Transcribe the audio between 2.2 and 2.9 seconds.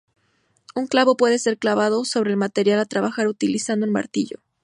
el material a